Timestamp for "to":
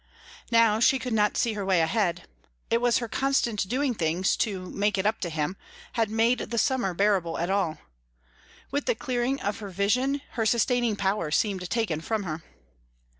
4.37-4.71, 5.19-5.29